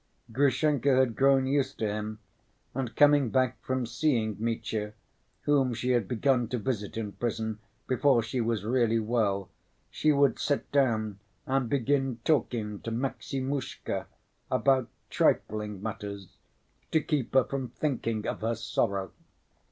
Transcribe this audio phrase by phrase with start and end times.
[0.31, 2.17] Grushenka had grown used to him,
[2.73, 4.93] and coming back from seeing Mitya
[5.43, 9.47] (whom she had begun to visit in prison before she was really well)
[9.91, 14.07] she would sit down and begin talking to "Maximushka"
[14.49, 16.35] about trifling matters,
[16.89, 19.11] to keep her from thinking of her sorrow.